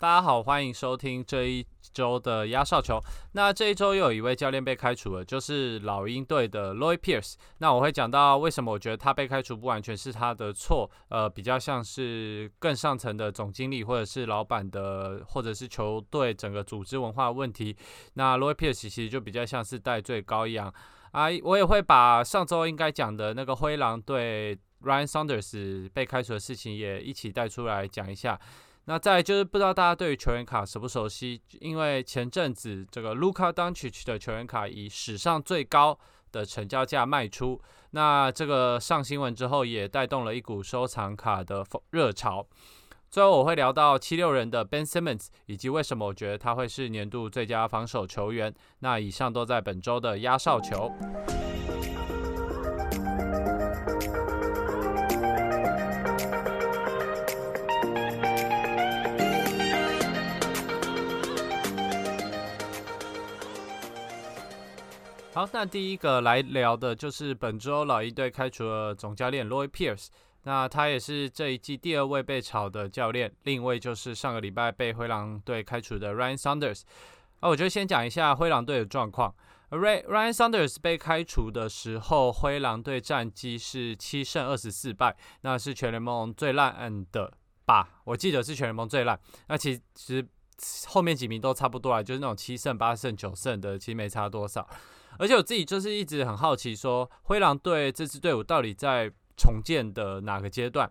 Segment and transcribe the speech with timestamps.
[0.00, 2.98] 大家好，欢迎收听这一周的压哨球。
[3.32, 7.34] 那这一周又有一位教练被开除了，就是老鹰队的 Lloyd Pierce。
[7.58, 17.76] 那我会讲到为什么我觉得他被开除不完全是他的错，呃，比较像是更上层的总经理或者是老板的，或者是球队整个组织文化问题。
[18.14, 20.72] 那 Lloyd Pierce 其实就比较像是戴罪羔羊
[21.12, 21.26] 啊。
[21.42, 28.40] 我也会把上周应该讲的那个灰狼队 Ryan Saunders 被开除的事情也一起带出来讲一下。
[28.86, 31.40] 那再就是不知道大家对于球员卡熟不熟悉？
[31.60, 35.96] 因为前阵子这个 Luka Doncic 的球员卡以史上最高
[36.32, 42.46] 的成交价卖出，那这个上新闻之后也带动了一股收藏卡的热潮。
[43.10, 48.54] 最后我会聊到七六人的 Ben Simmons，以及为什么我觉得他会是年度最佳防守球员。
[48.78, 50.92] 那以上都在本周的压哨球。
[65.40, 70.08] 好，那第一个来聊的就是本周老鹰队开除了总教练 Lloyd Pierce，
[70.42, 76.82] 那他也是这一季第二位被炒的教练，另一位就是上个礼拜被灰狼队开除的 Ryan Saunders。
[77.40, 79.34] 啊，我就先讲一下灰狼队的状况。
[79.70, 87.32] Ray Ryan Saunders 被开除的时候，灰狼队战绩是七胜二十四败，那是全联盟最烂的
[87.64, 88.02] 吧？
[88.04, 89.18] 我记得是全联盟最烂。
[89.48, 90.28] 那其实
[90.88, 94.68] 后面几名都差不多啊，就是那种七胜、八胜、九胜的，其实没差多少。
[95.20, 100.90] 而且我自己就是一直很好奇，说灰狼队这支队伍到底在重建的哪个阶段？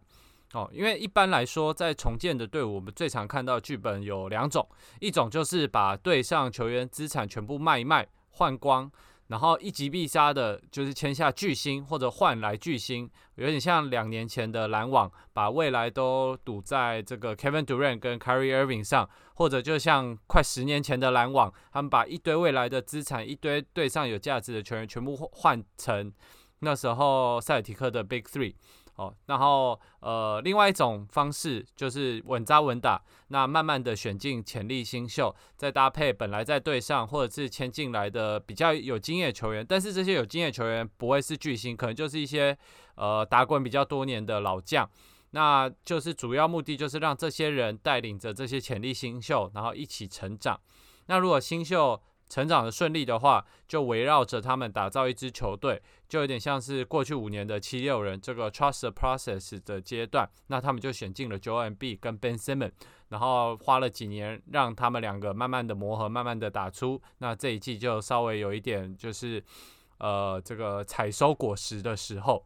[0.54, 4.68] 哦，因为一般来说，在重建的队伍，我们最常看到剧本有两种，
[5.00, 8.92] 一种就是把队上球员资产全部卖一卖，换光。
[9.30, 26.12] 然后一击必杀的，就是签下巨星或者换来巨星，有点像两年前的篮网，把未来都赌在这个 Kevin Durant 跟 Kyrie Irving 上，或者就像快十年前的篮网，他们把一堆未来的资产、一堆对上有价值的球员全部换成
[26.62, 28.56] 那时候塞尔提克的 Big Three。
[29.00, 42.58] 哦，然后呃，另外一种方式就是稳扎稳打，那慢慢的选进潜力新秀，再搭配本来在队上或者是签进来的比较有经验球员，但是这些有经验球员不会是巨星，可能就是一些
[42.96, 44.90] 呃打滚比较多年的老将，
[45.32, 50.60] 那就是主要目的就是让这些人带领着这些潜力新秀，然后一起成长。
[51.06, 52.00] 那如果新秀，
[52.30, 60.30] 成长的顺利的话，就围绕着他们打造一支球队，就有点像是过去五年的七六人这个 trust the process 的阶段。
[60.48, 62.72] 那他们就选进了 Joel m b 跟 Ben Simmons，
[63.10, 67.02] 然后花了几年让他们两个慢慢的磨合，慢慢的打出。
[67.18, 69.44] 那这一季就稍微有一点就是
[69.98, 72.46] 呃这个采收果实的时候。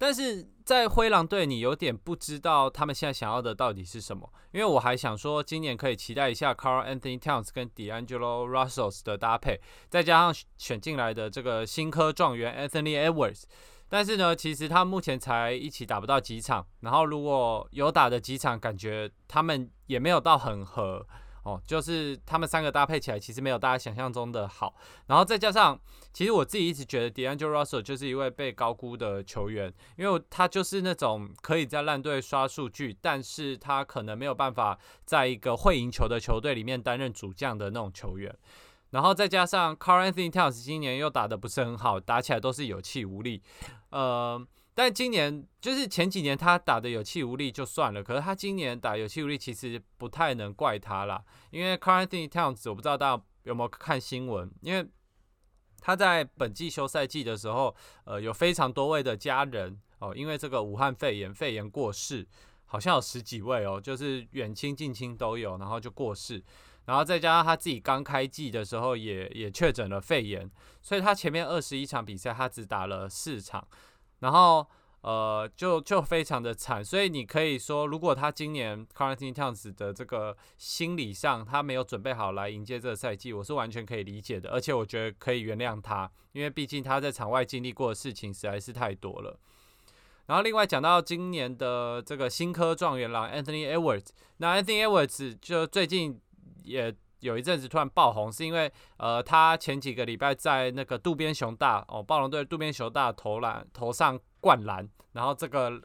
[0.00, 9.60] 但是在灰狼队，你有点不知道他们现在想要的到底是什么，因为我还想说，今年可以期待一下 Carl Anthony Towns 跟 D'Angelo Russell 的搭配，
[9.90, 13.42] 再加上选进来的这个新科状元 Anthony Edwards。
[13.90, 21.06] 但是呢，其实他目前才一起打不到几场，然后如果有打的几场，感觉他们也没有到很合。
[21.42, 24.74] 哦，就是他们三个搭配起来，其实没有大家想象中的好。
[25.06, 25.80] 然后再加上，
[26.12, 38.34] 其实我自己一直觉得 D'Angelo Russell 就是一位被高估的球员，因为他就是那种可以在烂队刷数据，但是他可能没有办法在一个会赢球的球队里面担任主将的那种球员。
[38.90, 43.42] 然后再加上 Carl Anthony Towns 今年又打得不是很好，打起来都是有气无力，
[43.90, 44.46] 呃。
[44.72, 51.22] 但今年就是前几年他打的有气无力就算了，可是他今年打有气无力，其实不太能怪他啦。
[51.50, 54.88] 因为 Currently Towns，我不知道大家有没有看新闻，因为
[55.90, 57.74] 他在本季休赛季的时候，
[58.04, 62.24] 呃，有非常多位的家人哦，因为这个武汉肺炎肺炎过世，
[62.66, 66.40] 好像有十几位哦，就是远亲近亲都有，然后就过世，
[66.84, 70.48] 然后再加上他自己刚开季的时候也也确诊了肺炎，
[70.80, 73.66] 所以他前面二十一场比赛他只打了四场。
[74.20, 74.64] 然后，
[75.02, 89.38] 呃，就就非常的惨，所以你可以说，如果他今年 Carney Towns 的这个心理上他没有准备好来迎接这个赛季，我是完全可以理解的，而且我觉得可以原谅他，因为毕竟他在场外经历过的事情实在是太多了。
[90.26, 96.20] 然后另外讲到今年的这个新科状元郎 Anthony Edwards，那 Anthony Edwards 就最近
[96.62, 96.94] 也。
[97.20, 105.80] 有一阵子突然爆红，是因为呃，他前几个礼拜在那个渡边雄大哦，暴龙队渡边雄大投篮投上灌篮，然后这个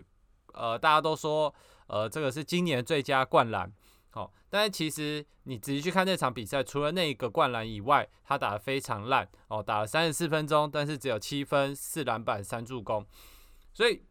[0.54, 1.54] 呃，大家都说
[1.88, 3.72] 呃，这个是今年最佳灌篮，
[4.12, 9.28] 好，但是其实你仔细去看那场比赛，除了那一个灌篮以外，他打得非常烂。
[9.48, 13.06] 哦，打了三十四分钟，但是只有七分四篮板三助攻，
[13.74, 14.02] 所以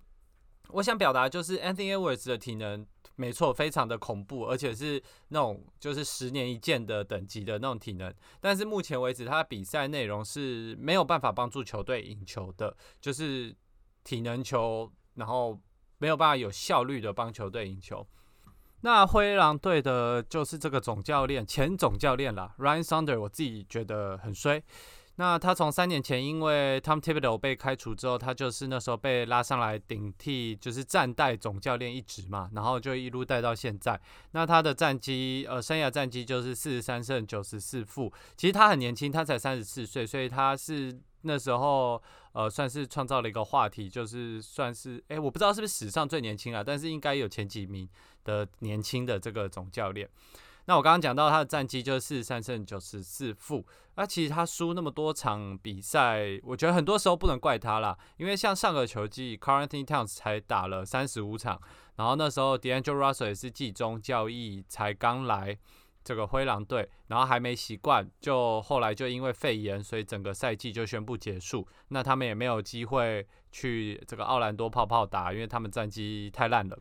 [0.68, 8.12] 我想表达就是 Anthony Edwards 的体能没错，非常的恐怖，而且是那种就是十年一见的等级的那种体能。
[8.40, 13.54] 但是目前为止，他的比赛内容是没有办法帮助球队赢球的，就是
[14.02, 15.60] 体能球，然后
[15.98, 18.06] 没有办法有效率的帮球队赢球。
[18.80, 24.62] 那灰狼队的就是这个总教练，前总教练啦 r y a n Saunders，我自己觉得很衰。
[25.16, 34.00] 那他从三年前因为 Tom Thibodeau 被开除之后，他就是那时候被拉上来顶替，就是暂代总教练一职嘛，然后就一路带到现在。
[34.32, 38.12] 那他的战绩，呃，生涯战绩就是四十三胜九十四负。
[38.36, 42.02] 其实他很年轻，他才三十四岁，所以他是那时候
[42.32, 47.88] 呃算是创造了一个话题，就是算是哎，我不知道是不是史上最年轻啊，但是应该有前几名
[48.24, 50.08] 的年轻的这个总教练。
[50.66, 53.66] 那我刚刚讲到他的战绩就是四十三胜九十四负，
[53.96, 61.60] 那其实他输那么多场比赛，我觉得很多时候不能怪他啦，因为像上个球季 c u r r e n t i n e Towns 才打了三十五场，
[61.96, 65.58] 然后那时候 D'Angelo Russell 也是季中交易才刚来
[66.02, 76.78] 这个灰狼队，然后还没习惯，就后来就因为肺炎，所以整个赛季就宣布结束，那他们也没有机会去这个奥兰多泡泡打，因为他们战绩太烂了。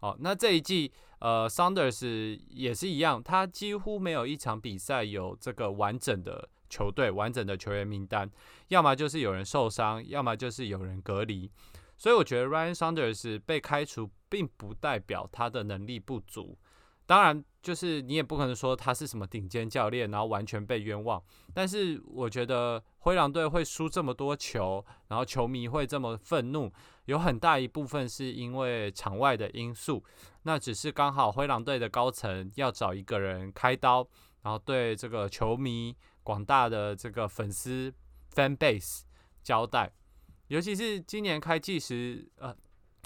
[0.00, 0.90] 好，那这一季。
[1.20, 8.30] 呃，Saunders 也是一样，他几乎没有一场比赛有这个完整的球队、完整的球员名单，
[8.68, 11.50] 要么就是有人受伤，要么就是有人隔离。
[11.96, 16.56] 所以我觉得 Ryan Sanders 被开除，并不代表他的能力不足。
[17.04, 21.20] 当然，就是你也不可能说他是什么顶尖教练，然后完全被冤枉。
[21.54, 26.70] 但是我觉得灰狼队会输这么多球，然后球迷会这么愤怒，
[27.06, 30.04] 有很大一部分是因为场外的因素。
[30.48, 34.08] 那只是刚好灰狼队的高层要找一个人开刀，
[34.40, 37.92] 然后对这个球迷广大的这个粉丝
[38.34, 39.02] fan base
[39.42, 39.92] 交代。
[40.46, 42.56] 尤其是今年开季时，呃。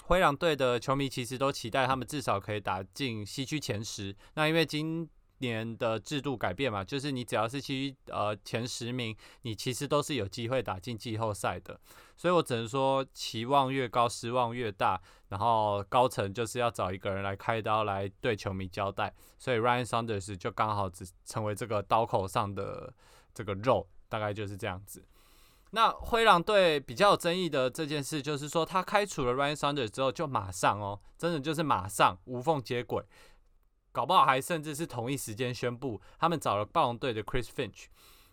[0.07, 4.13] 灰狼队的球迷其实都期待他们至少可以打进西区前十。
[4.33, 5.07] 那因为今
[5.39, 11.79] 年的制度改变嘛，就是你只要是去呃前十名，你其实都是有机会打进季后赛的。
[12.15, 15.01] 所以我只能说，期望越高，失望越大。
[15.29, 19.11] 然后高层就是要找一个人来开刀，来对球迷交代。
[19.39, 22.93] 所以 Ryan Saunders 就刚好只成为这个刀口上的
[23.33, 25.03] 这个肉，大概就是这样子。
[25.71, 33.03] 那灰狼队比较有争议的这件事，就是说他开除了 Ryan Saunders 之后，就马上哦，真的就是马上无缝接轨，
[33.93, 37.85] 搞不好还甚至是同一时间宣布他们找了暴龙队的 Chris Finch。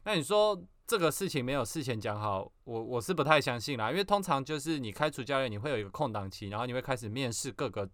[0.03, 7.89] 那你说这个事情没有事前讲好，我我是不太相信啦，因为通常就是你开除教练，你会有一个空档期，然后你会开始面试各个。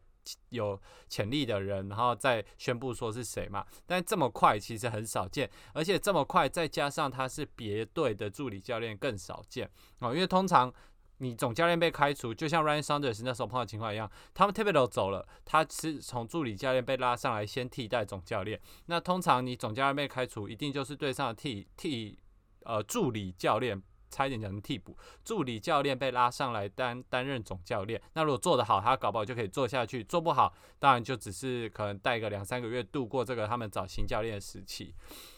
[0.48, 0.76] 有
[1.08, 3.64] 潜力的人，然后再宣布说是谁嘛？
[3.86, 9.70] 但这么快其实很少见，而且这么快再加上他是别队的助理教练更少见
[10.00, 10.12] 哦。
[10.12, 10.74] 因为通常
[11.18, 18.60] 你总教练被开除，就像 Ryan Saunders 那时候碰到情况一样，他们 t i b e 走了，他是从助理教练被拉上来先替代总教练。
[18.86, 22.18] 那通常你总教练被开除，一定就是队上的替替
[22.64, 23.82] 呃助理教练。
[24.08, 34.94] 差一点讲成替补助理教练被拉上来担担任总教练，那如果做得好，他搞不好就可以做下去；做不好，当然就只是可能带个两三个月度过这个他们找新教练的时期。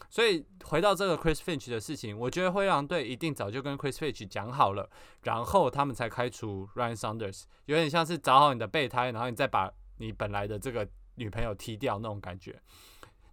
[0.08, 4.88] 所以回到这个 Chris Finch 的事情，我觉得灰狼队一定早就跟 Chris Finch 讲好了，
[5.22, 12.60] 然后他们才开除 Ryan Saunders，有点像是找好你的备胎，然后你再把你本来的这个女朋友踢掉那种感觉。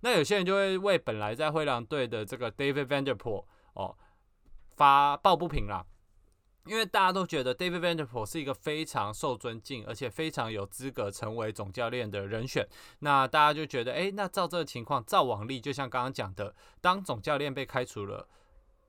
[0.02, 3.96] 那有些人就会为本来在灰狼队的这个 David Vanderpool 哦。
[4.78, 5.86] 发抱不平啦，
[6.66, 12.68] 因为大家都觉得 David Vanderpool 是一个非常受尊敬，而且非常有资格成为总教练的人选。
[13.00, 18.28] 那大家就觉得，哎，那照这个情况，照往例，就像刚刚讲的，当总教练被开除了，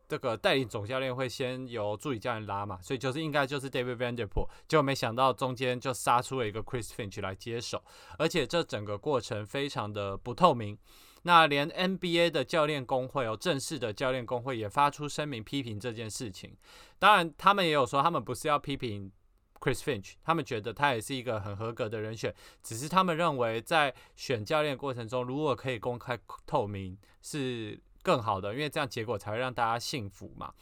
[0.09, 4.49] 这个带领总教练会先由助理教练拉嘛，所以就是应该就是 David Vanderpool。
[4.67, 7.83] 结果没想到中间就杀出了一个 Chris Finch 来接手，
[8.19, 10.79] 而且这整个过程非常的不透明。
[11.27, 16.57] 那连 NBA 的教练工会哦，正式的教练工会也发出声明批评这件事情。
[17.01, 19.11] 当然，他们也有说，他们不是要批评
[19.59, 26.17] Chris Finch，他们觉得他也是一个很合格的人选，只是他们认为在选教练过程中，如果可以公开
[26.47, 30.55] 透明是更好的，因为这样结果才会让大家信服嘛。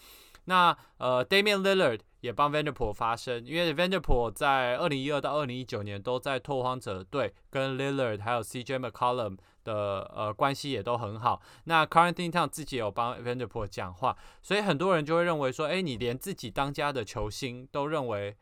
[0.46, 9.36] 那呃，Damian Lillard 也帮 Vanderpool 发声，因为 Vanderpool 在二零一二到二零一九年都在拓荒者队跟 Lillard 还有 CJ McCollum。
[9.64, 11.40] 的呃关系也都很好。
[11.64, 18.36] 那 c u r r e n t i n Town 自己有帮 Vanderpool 讲话，所以很多人就会认为说，哎，你连自己当家的球星都认为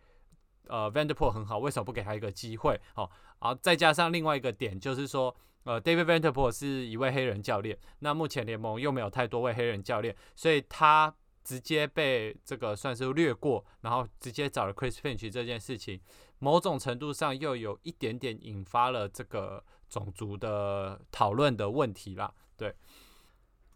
[0.67, 2.81] 呃 Vanderpool 很好，为什么不给他一个机会？
[2.95, 3.11] 好，
[3.41, 11.15] 然后再加上另外一个点就是说，呃，David Vanderpool 是一位黑人教练，那目前联盟又没有太多位黑人教练，所以他
[11.45, 16.01] 直接被这个算是略过，然后直接找了 Chris Finch 这件事情。
[16.39, 22.33] 某种程度上又有一点点引发了这个种族的讨论的问题啦。
[22.57, 22.75] 对，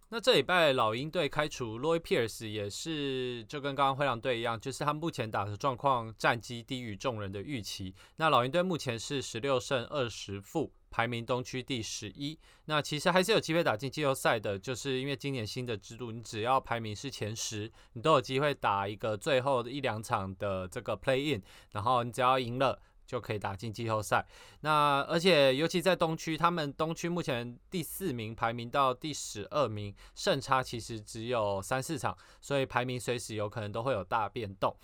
[0.08, 7.94] 那这礼拜老鹰队开除 Loy Pierce 也是就跟刚刚灰狼队一样，就是他们目前打的状况战绩低于众人的预期。
[8.16, 10.72] 那老鹰队目前是十六胜二十负。
[10.88, 21.42] 排名东区第十一，那其实还是有机会打进季后赛的，就是因为今年新的制度，你只要排名是前十，你都有机会打一个最后的一两场的这个 play in，
[21.72, 24.26] 然后你只要赢了就可以打进季后赛。
[24.60, 34.76] 那而且尤其在东区，他们东区目前第四名排名到第十二名，胜差其实只有三四场，所以排名随时有可能都会有大变动。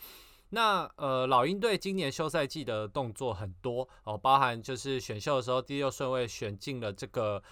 [0.54, 7.42] 那呃，老鹰队今年休赛季的动作很多哦，包含就是选秀的时候第六顺位选进了这个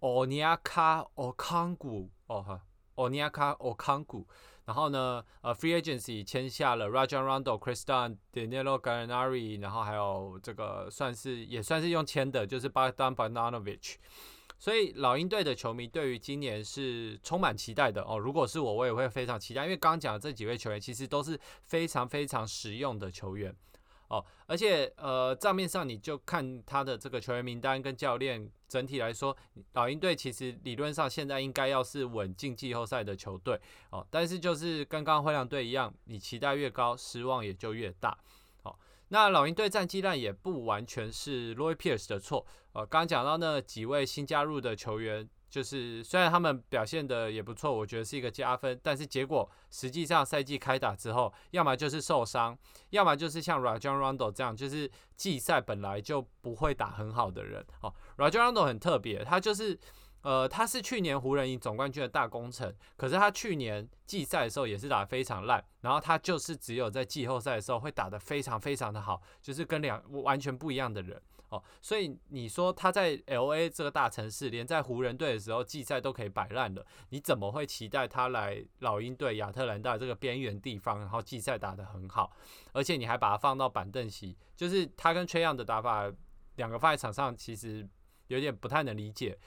[0.00, 2.62] 奥尼亚卡奥康古哦哈，
[2.94, 4.26] 奥尼亚卡奥康古，
[4.66, 13.94] 然后呢呃，free agency 签下了 Rajon Rondo、c h r i s t a n、Danilo Gannari，然后还有这个算是也算是用签的，就是 Bogdan Badanovich。
[14.58, 18.18] 所以老鹰队的球迷对于今年是充满期待的哦。
[18.18, 23.54] 如果是我，我也会非常期待，因为刚讲的这几位球员其实都是非常非常实用的球员
[24.08, 24.24] 哦。
[24.46, 29.36] 而且呃，账面上你就看他的这个球员名单跟教练，整体来说，
[29.72, 33.60] 老鹰队其实理论上现在应该要是稳进季后赛的球队
[33.90, 34.06] 哦。
[34.10, 38.16] 但是就是跟刚刚灰狼队一样，你期待越高，失望也就越大。
[39.08, 52.56] 那老鹰队战绩烂也不完全是 Roy Pierce 的错，呃，刚刚讲到那几位新加入的球员，就是虽然他们表现的也不错，我觉得是一个加分，但是结果实际上赛季开打之后，要么就是受伤，
[52.90, 57.64] 要么就是像 Rajon Rondo 这样，就是季赛本来就不会打很好的人。
[57.82, 59.78] 哦，Rajon Rondo 很特别，他就是。
[60.22, 71.62] 呃，他是去年湖人赢总冠军的大功臣，可是他去年季赛的时候也是打得非常烂，然后他就是只有在季后赛的时候会打得非常非常的好，就是跟两完全不一样的人哦。
[71.80, 82.30] 所以你说他在 L A 这个大城市，连在湖人队的时候季赛都可以摆烂了，你怎么会期待他来老鹰队亚特兰大这个边缘地方，然后季赛打得很好，
[82.72, 86.10] 而且你还把他放到板凳席，就是他跟崔样的打法，
[86.56, 87.88] 两个放在场上其实
[88.28, 89.38] 有点不太能理解，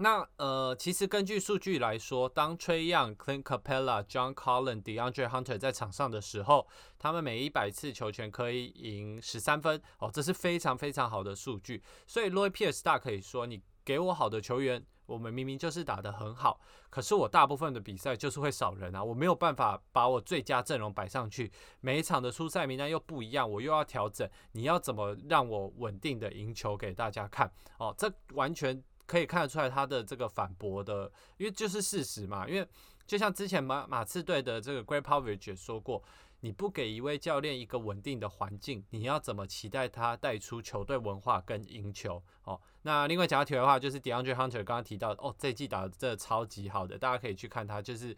[0.00, 11.82] 那呃，其实根据数据来说，当 Trey Young、Clint Capella、John Collins、DeAndre Hunter 在场上的时候，他们每一百次球权可以赢十三分哦，这是非常非常好的数据。
[12.06, 21.50] 所以 Lloyd Pierce 大可以说，你给我好的球员，我们明明就是打得很好，可是我大部分的比赛就是会少人啊，我没有办法把我最佳阵容摆上去，
[21.80, 27.50] 每一场的出赛名单又不一样，我又要调整，你要怎么让我稳定的赢球给大家看？
[27.78, 28.80] 哦，这完全。
[29.08, 32.46] 可以看得出来他的这个反驳的，因为就是事实嘛。
[32.46, 32.68] 因为
[33.06, 36.04] 就像之前马马刺队的这个 Great Popovich 说过，
[36.40, 42.22] 你不给一位教练一个稳定的环境，你要怎么期待他带出球队文化跟赢球？
[42.44, 48.14] 哦，那另外讲到题的话，就是 DeAndre Hunter 刚刚提到，哦，这季打的真的超级好的，大家可以去看他，就是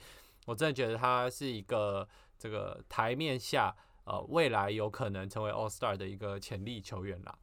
[0.47, 2.07] 我真的觉得他是一个
[2.37, 7.39] 这个台面下呃未来有可能成为 All Star 的一个潜力球员啦。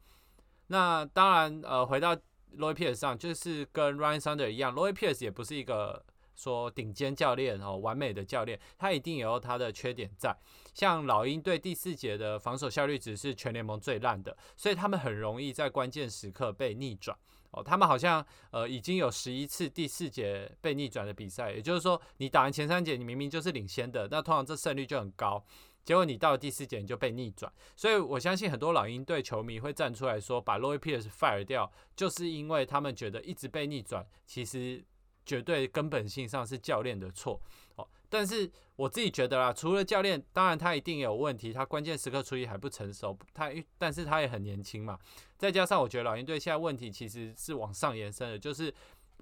[0.67, 2.13] 那当然呃回到。
[2.57, 6.03] Lloyd Pierce 上就是跟 Ryan Sander 一样，Lloyd Pierce 也不是一个
[6.35, 10.35] 说顶尖教练哦，完美的教练，他一定也有他的缺点在。
[10.73, 17.17] 像老鹰队第四节的防守效率值是全联盟最烂的，所以他们很容易在关键时刻被逆转
[17.51, 17.63] 哦。
[17.63, 25.43] 他们好像呃已经有十一次第四节被逆转的比赛，也就是说你打完前三节你明明就是领先的，那通常这胜率就很高。
[25.87, 34.83] 结果你到了第四节你就被逆转，所以我相信很多老鹰队球迷会站出来说把 LOY PIERCE fire 掉，就是因为他们觉得一直被逆转，其实
[35.25, 37.39] 绝对根本性上是教练的错
[37.77, 37.87] 哦。
[38.09, 44.99] 但是我自己觉得啦，除了教练，当然他一定有问题，他关键时刻处理还不成熟，他但是他也很年轻嘛。
[45.37, 48.73] 再加上我觉得老鹰队现在问题其实是往上延伸的，就是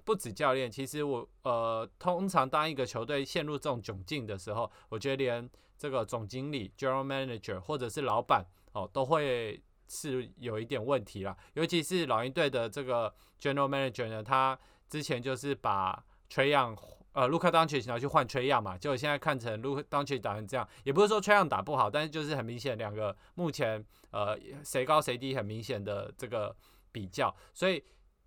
[0.04, 11.36] 不止教练，其实我呃通常当一个球队陷入这种窘境的时候，我觉得连这个总经理 （general manager） 或者是老板哦，都会是有一点问题啦。
[11.54, 16.76] 尤其是老鹰队的这个 general manager 呢，他之前就是把 Trey Young
[17.12, 26.54] 呃 Luka Doncic 拿去换 Trey Young 嘛，结果现在看成 Luka Doncic 打成这样，也不是说 Trey Young 打不好，但是就是很明显两个目前呃谁高谁低很明显的这个
[26.92, 27.82] 比较，所以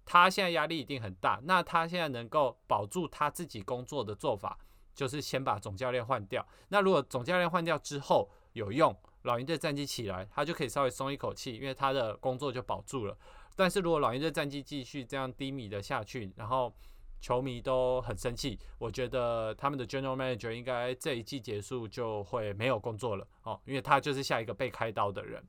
[0.05, 1.39] 他现在压力一定很大。
[1.43, 4.57] 那他现在能够保住他自己工作的做法？
[4.99, 6.45] 就是先把总教练换掉。
[6.67, 13.17] 那如果总教练换掉之后有用，老鹰队战绩起来，他就可以稍微松一口气，因为他的工作就保住了。
[13.55, 16.75] 但是如果老鹰队战绩继续这样低迷的下去，然后
[17.21, 18.59] 球迷都很生气。
[18.77, 25.41] 我觉得他们的 General Manager 应该这一季结束就会没有工作了哦，因为他就是下一个被开刀的人。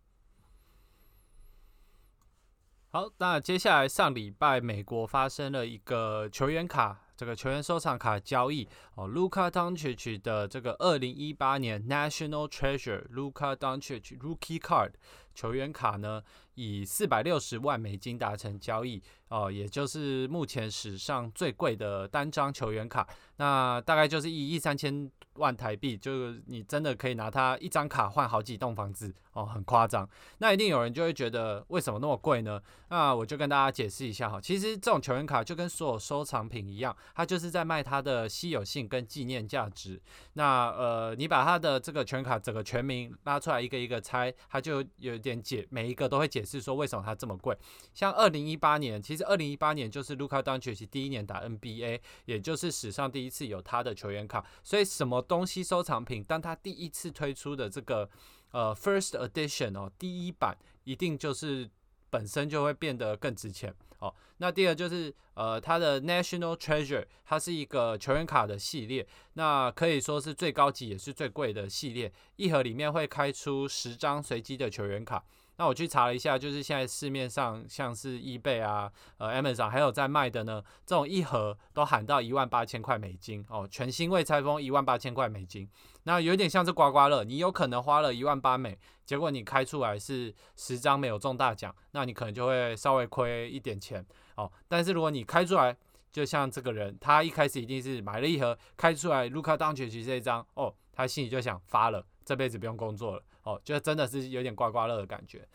[2.93, 7.09] 好，那接下来上礼拜美国发生了一个球员卡。
[7.21, 14.93] 这个球员收藏卡交易哦，Luka Doncic 的这个二零一八年 National Treasure Luka Doncic Rookie Card
[15.35, 16.23] 球员卡呢，
[16.55, 23.07] 以四百六十万美金达成交易哦，也就是目前史上最贵的单张球员卡。
[23.37, 30.07] 那大概就是一亿三千万台币，就你真的可以拿它一张卡换好几栋房子哦，很夸张。
[30.39, 32.61] 那一定有人就会觉得为什么那么贵呢？
[32.89, 36.95] 那我就跟大家解释一下哈，其实这种球员卡就跟所有收藏品一样。
[37.15, 39.99] 它就是在卖它的稀有性跟纪念价值。
[40.35, 47.57] 那呃，你把它的这个全卡整个全名拉出来一个一个猜，它就有点解，每一个都会解释说为什么它这么贵。
[47.93, 54.45] 像二零一八年，其实二零一八年就是 Luka Doncic 第一年打 NBA，也就是史上第一次有他的球员卡。
[54.63, 58.09] 所以什么东西收藏品，当他第一次推出的这个
[58.53, 61.69] 呃 First Edition 哦，第一版一定就是
[62.11, 63.75] 本身就会变得更值钱。
[64.01, 75.23] 哦，那第二就是呃，它的 National Treasure，它是一个球员卡的系列，那可以说是最高级也是最贵的系列，一盒里面会开出十张随机的球员卡。
[75.57, 85.69] 那我去查了一下，就是现在市面上像是 eBay 啊、呃 Amazon 还有在卖的呢，这种一盒都喊到一万八千块美金哦，全新未拆封一万八千块美金。
[86.05, 94.05] 那有点像是刮刮乐，你有可能花了一万八美，结果你开出来是十张没有中大奖，那你可能就会稍微亏一点钱
[94.37, 94.51] 哦。
[94.69, 95.77] 但是如果你开出来，
[96.13, 103.23] 就像这个人，他一开始一定是买了一盒，开出来卢卡当全局这一张哦，他心里就想发了，这辈子不用工作了。
[103.43, 105.47] 哦，就真的是有点刮刮乐的感觉。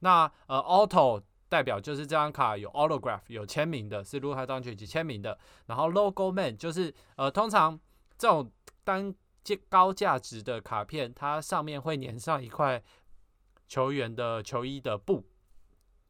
[0.00, 5.38] 那呃，auto 代表就是这张卡有 autograph 有签名的，是 Luka Doncic 签名的。
[5.66, 7.78] 然后 logo man 就是呃，通常
[8.16, 8.50] 这种
[8.84, 9.14] 单
[9.68, 12.82] 高价值的卡片，它上面会粘上一块
[13.68, 15.24] 球员的球衣的布。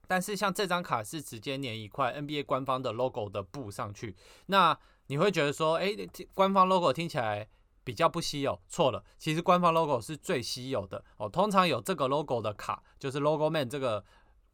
[0.06, 5.96] 但是像这张卡是直接粘一块 NBA 官方的 logo 的布上去，那你会觉得说，哎，
[6.34, 7.48] 官方 logo 听起来。
[7.84, 9.02] 比较不稀有，错了。
[9.18, 11.28] 其实官方 logo 是最稀有的哦。
[11.28, 14.04] 通常有这个 logo 的卡，就是 logo man 这个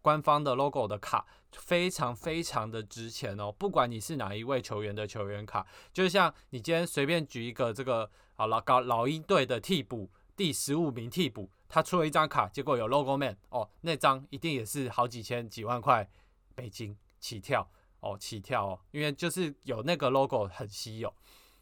[0.00, 3.52] 官方的 logo 的卡，非常非常的值钱哦。
[3.52, 16.08] 不管你是哪一位球员的球员卡，就像你今天随便举一个这个好老高老鹰队的替补第十五名替补，他出了一张卡，结果有 logo man 哦，那张一定也是好几千几万块
[16.54, 21.12] 美金起跳哦，起跳哦，因为就是有那个 logo 很稀有。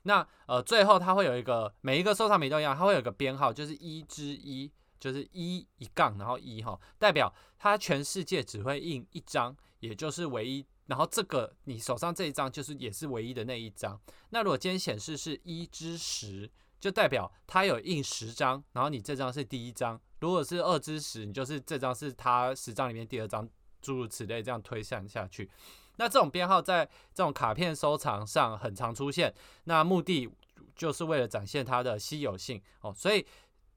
[0.03, 10.67] 那呃，最后它会有一个每一个收藏品都一样，它会有个编号，就是一之一，就是一一杠，然后一哈，代表它全世界只会印一张，也就是唯一。
[10.85, 13.99] 然后这个你手上这一张就是也是唯一的那一张。
[14.29, 20.01] 那如果今天显示是一之十，就代表它有印十张，然后你这张是第一张。
[20.21, 23.49] 如果是二之十，你就是这张是它十张里面第二张，
[23.83, 25.51] 诸如此类，这样推算下去。
[25.97, 26.85] 那这种编号在
[27.15, 29.35] 这种卡片收藏上很常出现，
[29.65, 30.29] 那目的
[30.75, 32.93] 就是为了展现它的稀有性哦。
[32.95, 33.27] 所以，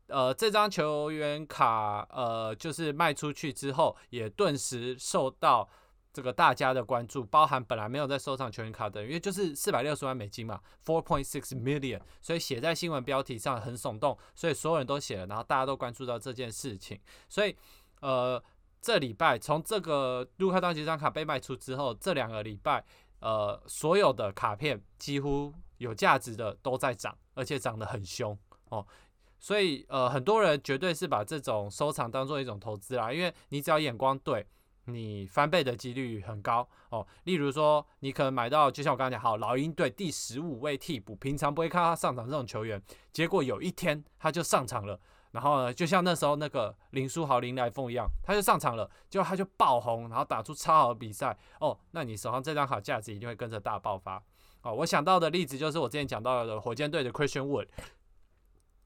[0.07, 5.69] 呃，这张球员卡，呃，就是卖出去之后，也顿时受到
[6.13, 17.55] 这个大家的关注，包含本来没有在收藏球员卡的，因为就是四百六十万美金嘛，four point six million，所以写在新闻标题上很耸动，所以所有人都写了，然后大家都关注到这件事情，所以，
[18.01, 18.43] 呃。
[18.81, 22.81] 这礼拜从这个卢卡当这张卡被卖出之后，这两个礼拜，
[23.19, 28.87] 呃，所有的卡片几乎有价值的都在涨，而且涨得很凶哦。
[29.37, 34.47] 所以呃，很多人绝对是把这种收藏当做一种投资啦，因为你只要眼光对，
[34.85, 37.05] 你翻倍的几率很高哦。
[37.25, 44.99] 例如说，你可能买到，就像我刚刚讲，好，老鹰队第十五位替补，平常不会看他上场这种球员，结果有一天他就上场了。
[45.31, 51.77] 然后呢，就像那时候那个林书豪、林来凤一样，他就上场了，结果他就爆红，然后打出超好的比赛哦。
[51.91, 54.19] 那你手上这张卡价值一定会跟着大爆发
[54.63, 54.73] 哦。
[54.73, 57.67] 我想到的例子就是我之前讲到的火箭队的 Christian Wood，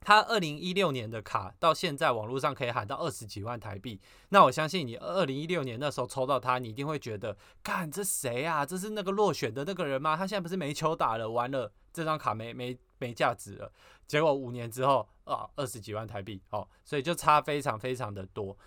[0.03, 3.99] 他二零一六年的卡到现在网络上可以喊到二十几万台币。
[4.29, 8.65] 那我相信你二零一六年那时候抽到他，你一定会觉得，看这谁啊？
[8.65, 10.15] 这是那个落选的那个人吗？
[10.17, 13.71] 他现在不是没球打了，完了这张卡没没没价值了。
[14.07, 18.57] 结果五年之后啊，二十几万台币哦，所以就差非常非常的多。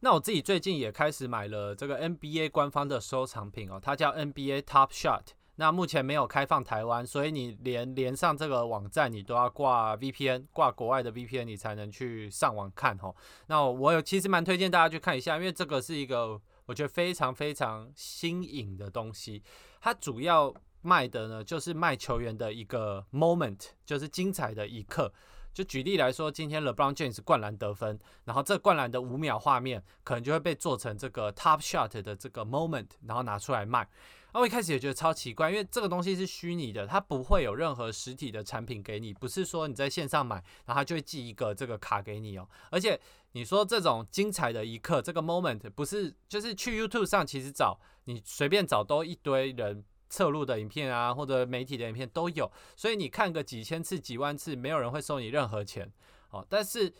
[0.00, 5.37] 那我自己最近也开始买了这个 NBA 官方的收藏品哦，它叫 NBA Top Shot。
[5.60, 13.12] 那目前没有开放台湾，所以你连连上这个网站，你都要挂 VPN，挂国外的 VPN，你才能去上网看哦。
[13.48, 19.42] 那我有其实蛮推荐大家去看一下，因为这个是一个我觉得非常非常新颖的东西。
[19.80, 25.12] 它主要卖的呢，就是卖球员的一个 moment，就是精彩的一刻。
[25.52, 33.88] 就举例来说，今天 LeBron James 灌篮得分，然后这灌篮的五秒画面可能就会被做成这个 Top Shot 的这个 moment，然后拿出来卖。
[34.32, 40.36] 那我一开始也觉得超奇怪，因为这个东西是虚拟的，它不会有任何实体的产品给你，不是说你在线上买，
[40.66, 42.48] 然后它就会寄一个这个卡给你哦。
[42.70, 43.00] 而且
[43.32, 49.84] 你说这种精彩的一刻，这个 moment 不是就是去 YouTube 上其实找你随便找都一堆人。
[50.10, 55.92] 侧录的影片啊，或者媒体的影片都有，所以你看个几千次、几万次，没有人会收你任何钱
[56.30, 56.42] 哦。
[56.48, 56.90] 但是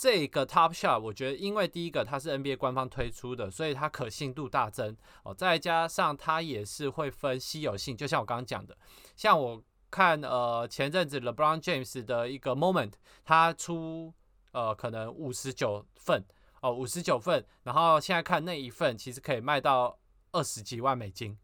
[0.00, 5.34] 这个 Top Shot，我觉得因为第一个它是 NBA 官方推出的，所以它可信度大增哦。
[5.34, 8.74] 再加上它也是会分稀有性，就像我刚刚讲的，
[9.14, 14.10] 像我看呃前阵子 LeBron James 的一个 Moment，他出
[14.52, 16.24] 呃可能五十九份
[16.62, 19.98] 哦，五十九份，然后现在看那一份其实可以卖到
[20.32, 21.36] 二十几万美金。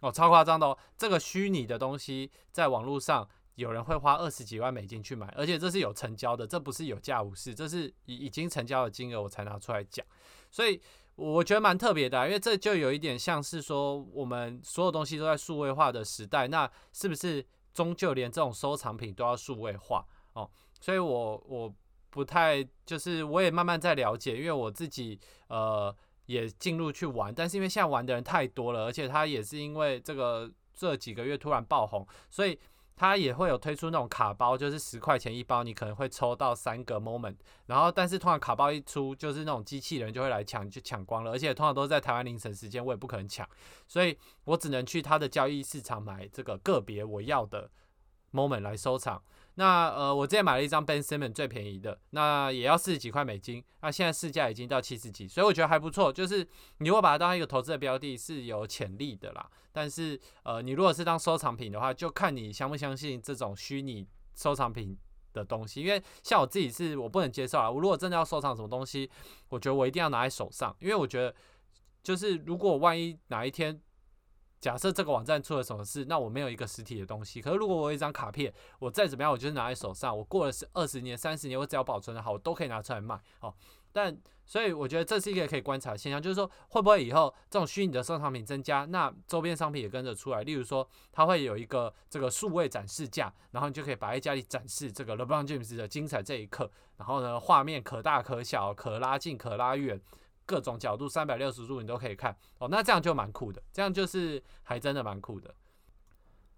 [0.00, 0.76] 哦，超夸张的哦！
[0.96, 3.28] 这个虚拟的东西在网络上
[3.60, 10.04] 有人会花二十几万美金去买，而且这是有成交的，这不是有价无市，这是已已经成交的金额我才拿出来讲。
[10.50, 10.80] 所以
[11.14, 20.50] 我觉得蛮特别的，因为这就有一点像是说我们所有东西都在数位化的时代，那是不是终究连这种收藏品都要数位化哦？
[20.80, 21.74] 所以我我
[22.08, 25.94] 不太就是我也慢慢在了解，因为我自己呃。
[26.26, 32.56] 也进入去玩，但是因为现在玩的人太多了，而且他也是因为这个这几个月突然爆红，所以
[32.96, 37.36] 它也会有推出那种卡包，就是十块钱一包，你可能会抽到三个 moment。
[37.66, 41.30] 然后，但是通常卡包一出，就是那种机器人就会来抢，就抢光了。
[41.30, 43.48] 而且通常都是在台湾凌晨时间，我也不可能抢，
[43.88, 47.70] 所以我只能去它的交易市场买这个个别我要的
[48.32, 49.22] moment 来收藏。
[49.60, 56.10] 那呃，我之前买了一张 Ben Simmons 最便宜的，那也要四十几块美金，那现在市价已经到七十几，所以我觉得还不错。
[56.10, 56.42] 就是
[56.78, 59.46] 你如果把它当一个投资的标的，是有潜力的啦。
[59.70, 64.96] 但是呃，你如果是当收藏品的话，就看你相不相信这种虚拟收藏品
[65.34, 65.82] 的东西。
[65.82, 69.10] 因为像我自己是我不能接受啊，我如果真的要收藏什么东西，
[69.50, 71.34] 我觉得我一定要拿在手上，因为我觉得
[72.02, 73.78] 就是如果万一哪一天。
[74.60, 77.40] 假设这个网站出了什么事，那我没有一个实体的东西。
[77.40, 80.16] 可是如果我有一张卡片，我再怎么样，我就是拿在手上。
[80.16, 83.18] 我过了是二十年、三十年，我只要保存的好，我都可以拿出来卖。
[83.40, 83.54] 哦，
[83.90, 90.42] 但所以我觉得这是一个可以观察的现象，就是说会不会以后这种虚拟的收藏品增加，那周边商品也跟着出来。
[90.42, 96.70] 例如说，它会有一个这个数位展示架，然后你就可以摆在家里展示这个 LeBron James 的精彩这一刻。
[96.98, 99.98] 然后呢，画面可大可小，可拉近可拉远。
[100.50, 105.54] 各种角度，三百六十度你都可以看哦，那这样就蛮酷的，这样就是还真的蛮酷的。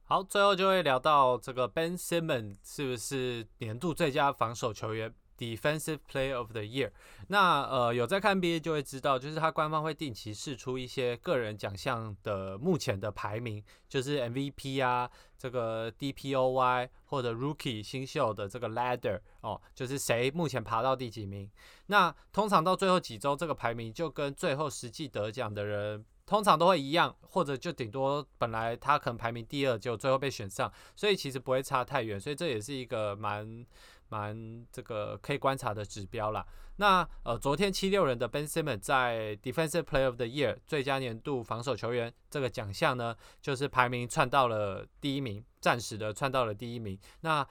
[0.04, 6.92] 好，最后就会聊到这个 Ben Simmons 是不是年度最佳防守球员？Defensive Player of the Year，
[7.26, 21.50] 那呃有在看 NBA 就会知道，就是他官方会定期释出一些个人奖项的目前的排名，就是 MVP 啊，这个 DPOY 或者 Rookie 新秀的这个 Ladder 哦，就是谁目前爬到第几名。
[21.86, 33.66] 那通常到最后几周，这个排名就跟最后实际得奖的人通常都会一样，或者就顶多本来他可能排名第二，就最后被选上，所以其实不会差太远，所以这也是一个蛮。
[34.12, 36.46] 蛮这个可以观察的指标啦。
[36.76, 46.98] 那呃，昨天七六人的 Ben Simmons 在 Defensive Player of the Year 最佳年度防守球员这个奖项呢，就是排名窜到了第一名，暂时的窜到了第一名。
[47.20, 47.46] 那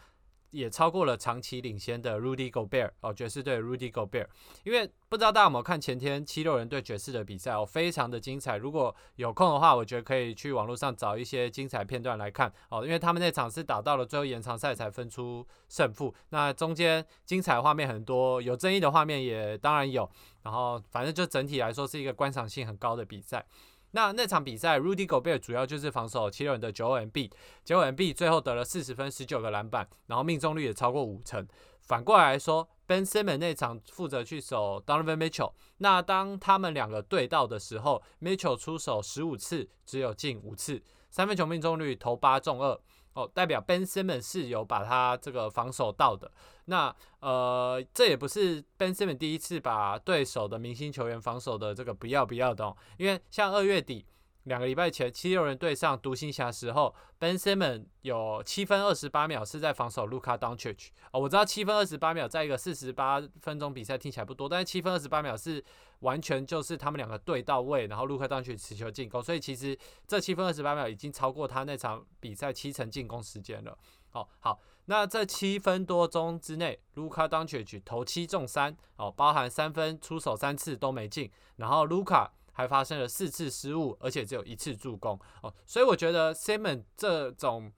[0.52, 4.28] 也超过了长期领先的 Rudy Gobert 哦，爵士队 Rudy Gobert。
[4.64, 8.58] 因为不知道大家有没有看前天七六人对爵士的比赛哦，非常的精彩。
[8.58, 16.14] 如果有空的话，我觉得可以去网络上找一些精彩片段来看哦，因为他们那场是打到了最后延长赛才分出胜负。
[16.30, 20.10] 那中间精彩画面很多，有争议的画面也当然有。
[20.44, 23.46] 然后反正就整体来说是一个观赏性很高的比赛。
[23.92, 27.30] 那那场比赛，Rudy Gobert 主要就是防守七六人的九 M B，
[27.64, 31.46] 九 M B 最后得了四十分、十九个篮板，然后命中率也超过五成。
[31.82, 42.80] 反过来说，Ben Simmons 那场负责去守 Donovan Mitchell，那当他们两个对到的时候，Mitchell 出手十五次，只有进五次，三分球命中率投八中二。
[43.14, 46.32] 哦，代表 Ben Simmons 是有把他这个防守到的。
[46.66, 52.76] 那呃，这也不是 Ben Simmons 第一次把对手的明星球员防守的这个不要不要的哦。
[52.98, 54.06] 因为像二月底
[54.44, 60.90] 两个礼拜前七六人对上独行侠时候，Ben Simmons 有七分二十八秒是在防守 Luka Doncic。
[61.12, 65.64] 哦，我知道七分二十八秒在一个四十八分钟比赛听起来不多，但是七分二十八秒是。
[66.02, 73.76] 完全就是他们两个对到位，然后卢克当去持球进攻，所以其实这七分二十八秒已经超过他那场比赛七成进攻时间了。
[74.12, 85.54] 哦，好，那这七分多钟之内，卢卡当曲去投七中三，哦，包含三分出手三次都没进，然后卢卡还发生了四次失误，而且只有一次助攻哦。
[85.66, 87.72] 所以我觉得 Simon 这种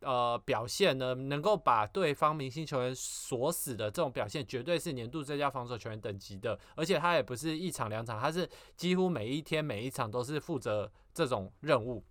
[0.00, 6.58] 呃表现呢，能够把对方明星球员锁死的这种表现，绝对是年度最佳防守球员等级的。
[6.74, 12.04] 而且他也不是一场两场，他是几乎每一天每一场都是负责这种任务。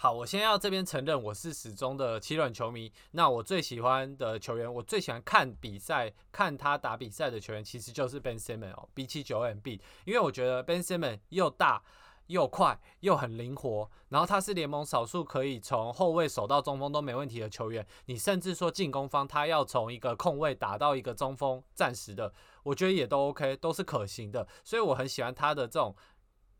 [0.00, 2.92] 好，我先要这边承认，我是始终的七轮球迷。
[3.10, 9.80] 那我最喜欢的球员，我最喜欢看比赛、看他打比赛的球员，其实就是 Ben Simmons 哦，B 七九 MB。
[10.04, 11.82] 因为我觉得 Ben Simmons 又大
[12.28, 17.86] 又快又很灵活，然后他是联盟少数可以从后卫守到中锋都没问题的球员。
[18.06, 24.46] 你甚至说进攻方他要从一个控卫打到一个中锋，暂时的，我觉得也都 OK，都是可行的。
[24.64, 25.94] 所以我很喜欢他的这种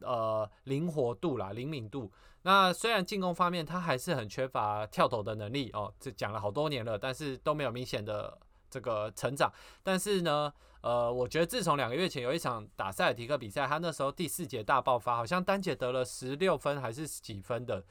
[0.01, 2.11] 呃灵活度啦、灵敏度。
[2.43, 8.39] 那虽然进攻方面他还是很缺乏跳投的能力哦，这讲了好多年了，但是都没有明显的
[8.71, 9.53] 这个成长。
[9.83, 17.85] 但是呢，呃，我觉得自从两个月前有一场打塞尔提克比赛，他那时候第四节大爆发，好像单节得了十六分还是几分的。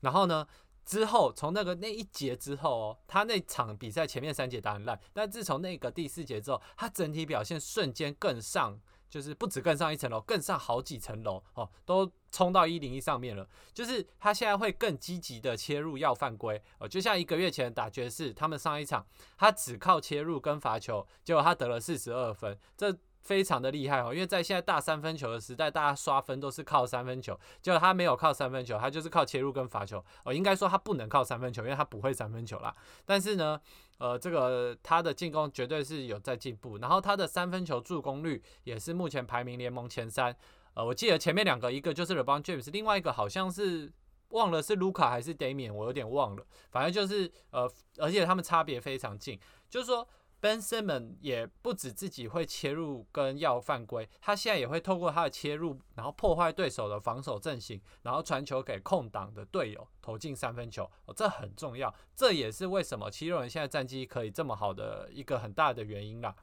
[0.00, 0.46] 然后呢，
[0.84, 8.80] 之后从那个那一节之后哦，他那场比赛前面三节打很烂，但自从那个第四节之后，他整体表现瞬间更上。
[9.10, 13.48] 就是不止更上一层楼，更上好几层楼哦，都冲到一零一上面了。
[13.72, 19.06] 就是他现在会更积极的切入要犯规哦，就像一个月前打爵士，他们上一场
[19.38, 22.92] 他只靠切入跟罚球，结果他得了四十二分，这
[23.22, 24.12] 非常的厉害哦。
[24.12, 30.34] 因为在现在大三分球的时代，大家刷分都是靠三分球，结果他没有靠三分球，他就是靠切入跟罚球哦。
[30.34, 32.74] 应该说他不能靠三分球，因为他不会三分球啦。
[33.06, 33.60] 但是呢。
[33.98, 40.36] 呃，这个他的进攻绝对是有在进步，然后他的三分球助攻率也是目前排名联盟前三。
[40.74, 43.92] 呃，我记得前面两个，一个就是 LeBron James，另外一个好像是
[44.28, 46.46] 忘了是卢卡还是 Damian，我有点忘了。
[46.70, 50.06] 反正就是呃，而且他们差别非常近，就是说。
[50.40, 66.36] Ben Simmons 也不止自己会切入跟要犯规，他现在也会透过他的切入，然后破坏对手的防守阵型，然后传球给空档的队友投进三分球，哦，这很重要，这也是为什么七六人现在战绩可以这么好的一个很大的原因啦。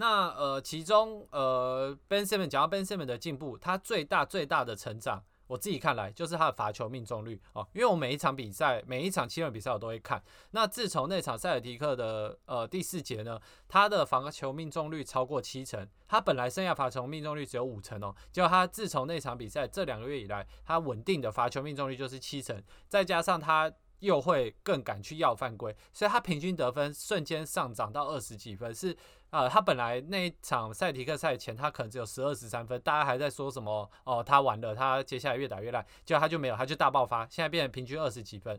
[0.00, 5.24] 那呃，其中呃，Ben Simmons 讲到 Ben Simmons 的进步，他最大最大的成长。
[5.48, 10.22] 我自己看来就是他的罚球命中率哦，因为我每一场比赛，每一场七轮比赛我都会看。
[10.52, 23.72] 那自从那场塞尔提克的呃第四节呢，他的罚球命中率超过七成，他本来生涯罚球命中率只有五成哦，结果他自从那场比赛这两个月以来，他稳定的罚球命中率就是七成，再加上他。
[24.00, 28.72] 又会更敢去要犯规，所以他平均得分瞬间上涨到二十几分。
[28.72, 28.96] 是
[29.30, 38.58] 呃，他本来那一场赛提克赛前，他可能只有十二十三分，大家还在说什么哦，他完了，他接下来越打越烂，结果他就没有，他就大爆发，现在变成平均二十几分。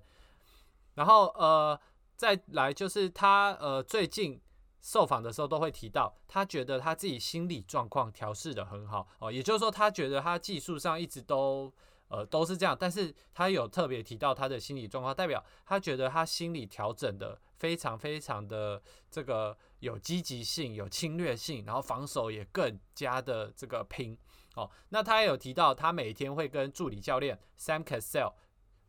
[0.96, 1.80] 然后呃，
[2.16, 4.40] 再来就是他呃最近
[4.82, 11.74] 受访的时候都会提到，他觉得他自己心理状况调试的很好哦，也就是说他觉得他技术上一直都。
[12.12, 24.18] 呃，都是这样，但是他有特别提到他的心理状况，代表他觉得他心理调整的非常非常的这个有积极性、有侵略性，然后防守也更加的这个拼
[24.56, 24.70] 哦。
[24.90, 28.34] 那他也有提到，他每天会跟助理教练 Sam Cassell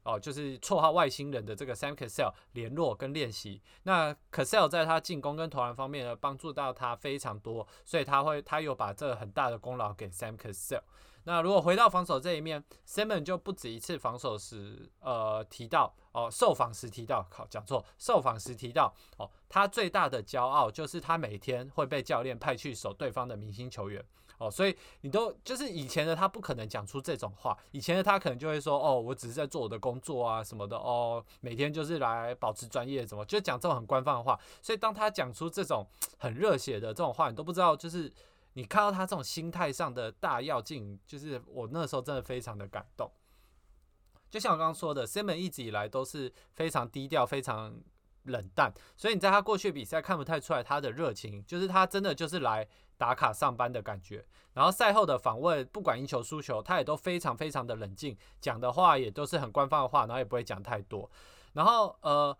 [0.02, 3.62] 哦，就是绰号外星人的这个 Sam Cassell 联络跟练习。
[3.82, 10.82] 那 Cassell 在他进攻跟投篮方面呢，帮助到他非常多，所以他会他有把这很大的功劳给 Sam Cassell。
[11.24, 24.02] 那如果回到防守这一面，Simon 就不止一次防守时，呃，提到哦，受访时提到，靠，讲错，受访时提到哦，他最大的骄傲就是他每天会被教练派去守对方的明星球员
[24.38, 38.10] 哦，所以你都就是以前的他不可能讲出这种话，以前的他可能就会说哦，我只是在做我的工作啊什么的哦，每天就是来保持专业，怎么就讲这种很官方的话，所以当他讲出这种很热血的这种话，你都不知道就是。
[38.54, 43.10] 你看到他这种心态上的大跃进，就是我那时候真的非常的感动。
[44.28, 47.80] 就像我刚刚说的，Simon 一直以来都是非常低调、非常
[48.24, 54.26] 冷淡，所以你在他过去比赛看不太出来他的热情，就是他真的就是来打卡上班的感觉。
[54.52, 61.10] 然后赛后的访问，不管赢球输球，他也都非常非常的冷静，讲的话也都是很官方的话，然后也不会讲太多。
[61.52, 62.36] 然后呃。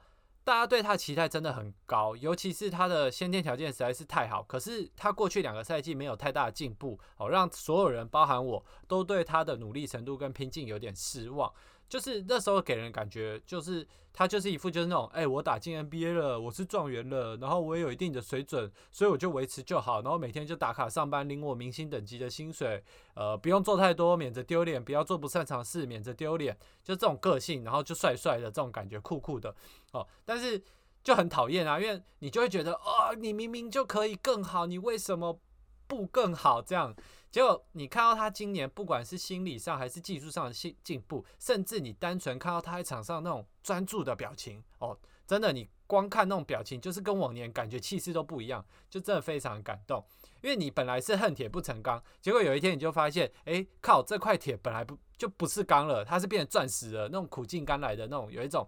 [0.51, 4.43] 大家对他的期待真的很高，尤其是他的先天条件实在是太好。
[4.43, 11.53] 可是他过去两个赛季没有太大的进步，哦，让所有人，包含我都对他的努力程度跟拼劲有点失望。
[11.89, 22.81] 就是那时候给人感觉，就是他就是一副就是那种，哎，我打进 NBA 了，我是状元了，然后我也有一定的水准，所以我就维持就好，然后每天就打卡上班，领我明星等级的薪水，
[23.15, 29.53] 呃，不用做太多，免得丢脸，不要做不擅长事，免得丢脸，就这种个性，然后就帅帅的这种感觉，酷酷的，
[29.93, 30.63] 哦，但是
[31.03, 35.41] 就很讨厌啊，因为你就会觉得，哦，你明明就可以更好，你为什么
[35.87, 36.61] 不更好？
[36.63, 36.95] 这样。
[37.31, 44.99] 结果你看到他今年不管是心理上还是技术上的进进步，甚至你单纯看到他在场上那种专注的表情，哦，
[45.29, 50.05] 真的你光看那种表情，就是跟往年感觉气势都不一样，就真的非常感动。
[50.43, 58.67] 因为你本来是恨铁不成钢，结果有一天你就发现，哎，靠，这块铁本来不就不是钢了，它是变成钻石了，那种苦尽甘来的那种，有一种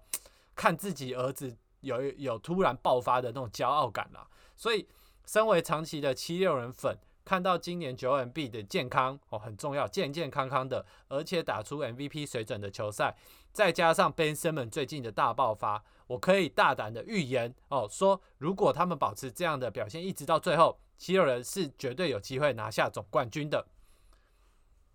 [0.54, 4.28] 看自己儿子有有突然爆发的那种骄傲感啦。
[4.56, 4.86] 所以，
[5.26, 6.98] 身为长期的七六人粉。
[7.24, 13.16] 看到今年九 M B 的健康哦很重要，健健康康的，而且打出 MVP 水准的球赛，
[13.52, 23.64] 再加上 Ben Simmons 最近的大爆发，我可以大胆的预言哦，说如果他们保持这样的表现，一直到最后，七六人是绝对有机会拿下总冠军的。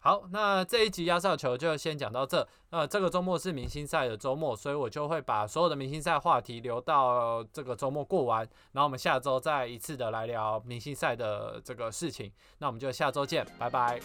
[0.08, 2.48] 好，那这一集压哨球就先讲到这。
[2.70, 8.40] 那，这个周末是明星赛的周末，所以我就会把所有的明星赛话题留到这个周末过完，
[8.72, 12.32] 然后我们下周再一次的来聊明星赛的这个事情。
[12.60, 14.00] 那我们就下周见，拜拜。